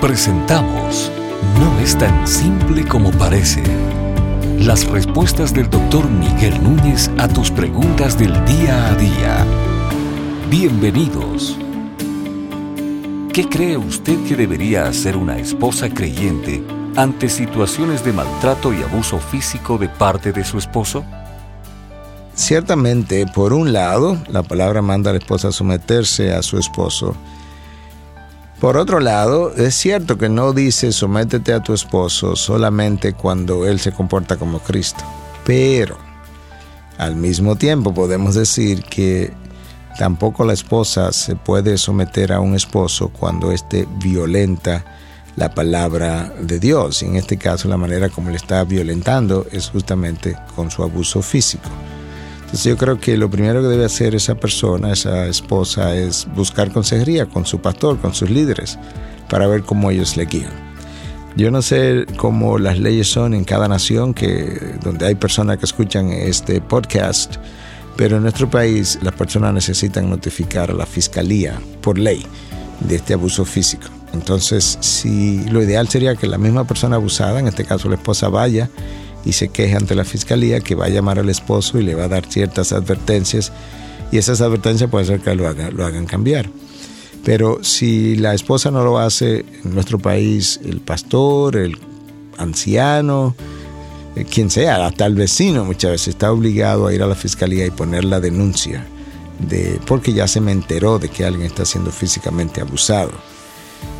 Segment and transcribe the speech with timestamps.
[0.00, 1.10] Presentamos
[1.58, 3.62] No es tan simple como parece.
[4.58, 9.46] Las respuestas del doctor Miguel Núñez a tus preguntas del día a día.
[10.50, 11.56] Bienvenidos.
[13.32, 16.62] ¿Qué cree usted que debería hacer una esposa creyente
[16.94, 21.06] ante situaciones de maltrato y abuso físico de parte de su esposo?
[22.34, 27.16] Ciertamente, por un lado, la palabra manda a la esposa a someterse a su esposo.
[28.60, 33.78] Por otro lado, es cierto que no dice sométete a tu esposo solamente cuando él
[33.80, 35.04] se comporta como Cristo.
[35.44, 35.98] Pero,
[36.96, 39.32] al mismo tiempo, podemos decir que
[39.98, 44.84] tampoco la esposa se puede someter a un esposo cuando éste violenta
[45.36, 47.02] la palabra de Dios.
[47.02, 51.20] Y en este caso, la manera como le está violentando es justamente con su abuso
[51.20, 51.68] físico.
[52.56, 56.72] Entonces yo creo que lo primero que debe hacer esa persona, esa esposa, es buscar
[56.72, 58.78] consejería con su pastor, con sus líderes,
[59.28, 60.52] para ver cómo ellos le guían.
[61.36, 65.66] Yo no sé cómo las leyes son en cada nación, que donde hay personas que
[65.66, 67.36] escuchan este podcast,
[67.94, 72.24] pero en nuestro país las personas necesitan notificar a la fiscalía por ley
[72.80, 73.88] de este abuso físico.
[74.14, 78.30] Entonces, si lo ideal sería que la misma persona abusada, en este caso la esposa,
[78.30, 78.70] vaya
[79.26, 82.04] y se queja ante la fiscalía que va a llamar al esposo y le va
[82.04, 83.52] a dar ciertas advertencias
[84.12, 86.48] y esas advertencias puede ser que lo, lo hagan cambiar.
[87.24, 91.76] Pero si la esposa no lo hace en nuestro país, el pastor, el
[92.38, 93.34] anciano,
[94.14, 97.66] eh, quien sea, hasta el vecino muchas veces está obligado a ir a la fiscalía
[97.66, 98.86] y poner la denuncia
[99.40, 103.12] de porque ya se me enteró de que alguien está siendo físicamente abusado.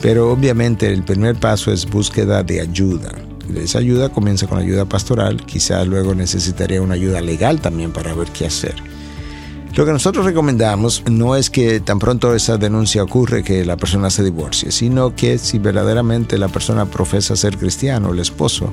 [0.00, 3.12] Pero obviamente el primer paso es búsqueda de ayuda.
[3.56, 8.28] Esa ayuda comienza con ayuda pastoral, quizá luego necesitaría una ayuda legal también para ver
[8.28, 8.74] qué hacer.
[9.74, 14.10] Lo que nosotros recomendamos no es que tan pronto esa denuncia ocurre que la persona
[14.10, 18.70] se divorcie, sino que si verdaderamente la persona profesa ser cristiano, el esposo,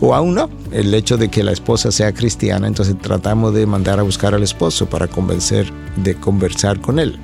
[0.00, 4.00] o aún no, el hecho de que la esposa sea cristiana, entonces tratamos de mandar
[4.00, 7.18] a buscar al esposo para convencer de conversar con él.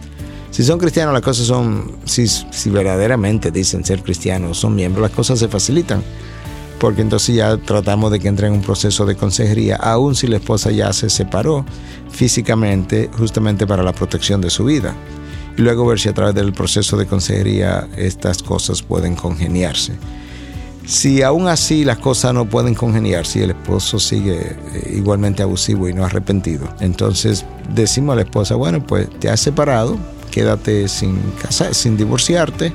[0.50, 5.16] Si son cristianos, las cosas son, si, si verdaderamente dicen ser cristianos, son miembros, las
[5.16, 6.02] cosas se facilitan
[6.80, 10.36] porque entonces ya tratamos de que entre en un proceso de consejería, aun si la
[10.36, 11.64] esposa ya se separó
[12.10, 14.94] físicamente, justamente para la protección de su vida.
[15.58, 19.92] Y luego ver si a través del proceso de consejería estas cosas pueden congeniarse.
[20.86, 25.86] Si aún así las cosas no pueden congeniarse y el esposo sigue eh, igualmente abusivo
[25.86, 29.98] y no arrepentido, entonces decimos a la esposa, bueno, pues te has separado,
[30.30, 32.72] quédate sin casar, sin divorciarte,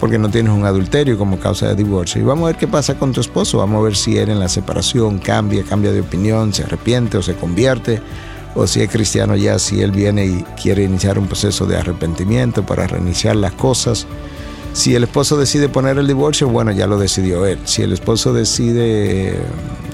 [0.00, 2.20] porque no tienes un adulterio como causa de divorcio.
[2.20, 4.40] Y vamos a ver qué pasa con tu esposo, vamos a ver si él en
[4.40, 8.00] la separación cambia, cambia de opinión, se arrepiente o se convierte,
[8.54, 12.64] o si es cristiano ya, si él viene y quiere iniciar un proceso de arrepentimiento
[12.64, 14.06] para reiniciar las cosas.
[14.72, 17.58] Si el esposo decide poner el divorcio, bueno, ya lo decidió él.
[17.64, 19.34] Si el esposo decide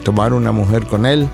[0.04, 1.28] tomar una mujer con él,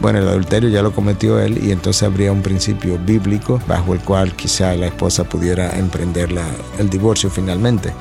[0.00, 4.00] bueno, el adulterio ya lo cometió él y entonces habría un principio bíblico bajo el
[4.00, 6.30] cual quizá la esposa pudiera emprender
[6.78, 7.92] el divorcio finalmente.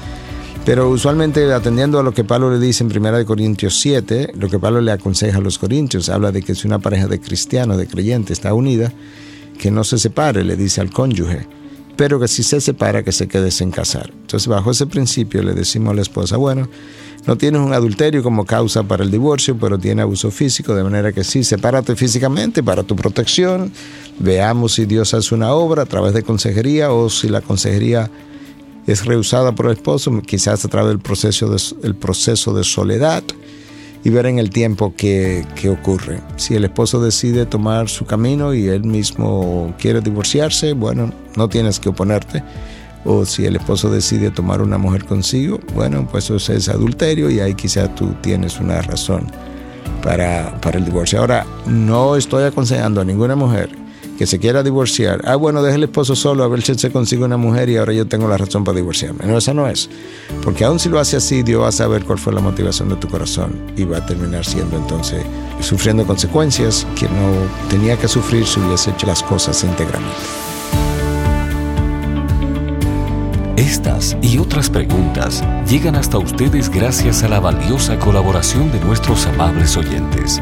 [0.63, 4.59] Pero usualmente atendiendo a lo que Pablo le dice en 1 Corintios 7, lo que
[4.59, 7.87] Pablo le aconseja a los corintios, habla de que si una pareja de cristianos, de
[7.87, 8.91] creyentes, está unida,
[9.57, 11.47] que no se separe, le dice al cónyuge,
[11.97, 14.11] pero que si se separa, que se quede sin casar.
[14.11, 16.69] Entonces bajo ese principio le decimos a la esposa, bueno,
[17.25, 21.11] no tienes un adulterio como causa para el divorcio, pero tiene abuso físico, de manera
[21.11, 23.73] que sí, sepárate físicamente para tu protección.
[24.19, 28.09] Veamos si Dios hace una obra a través de consejería o si la consejería
[28.85, 33.23] es rehusada por el esposo, quizás a través del proceso de, proceso de soledad
[34.07, 36.21] y ver en el tiempo qué, qué ocurre.
[36.37, 41.77] Si el esposo decide tomar su camino y él mismo quiere divorciarse, bueno, no tienes
[41.77, 42.41] que oponerte
[43.03, 47.41] o si el esposo decide tomar una mujer consigo, bueno, pues eso es adulterio y
[47.41, 49.29] ahí quizá tú tienes una razón
[50.01, 51.19] para, para el divorcio.
[51.19, 53.86] Ahora, no estoy aconsejando a ninguna mujer
[54.17, 55.21] que se quiera divorciar.
[55.25, 57.93] Ah, bueno, deje el esposo solo a ver si se consigue una mujer y ahora
[57.93, 59.25] yo tengo la razón para divorciarme.
[59.25, 59.89] No, esa no es.
[60.43, 62.95] Porque aun si lo hace así, Dios va a saber cuál fue la motivación de
[62.95, 65.23] tu corazón y va a terminar siendo entonces
[65.61, 70.17] sufriendo consecuencias que no tenía que sufrir si hubiese hecho las cosas íntegramente.
[73.55, 79.75] Estas y otras preguntas llegan hasta ustedes gracias a la valiosa colaboración de nuestros amables
[79.75, 80.41] oyentes.